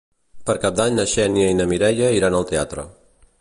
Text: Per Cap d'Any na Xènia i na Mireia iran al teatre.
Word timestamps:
Per 0.49 0.53
Cap 0.63 0.79
d'Any 0.79 0.95
na 0.99 1.05
Xènia 1.11 1.51
i 1.51 1.59
na 1.59 1.67
Mireia 1.73 2.11
iran 2.23 2.39
al 2.39 2.49
teatre. 2.55 2.89